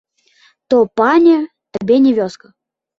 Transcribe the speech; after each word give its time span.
То, 0.69 0.77
пане, 1.03 1.37
табе 1.77 2.03
не 2.07 2.11
вёска! 2.25 2.47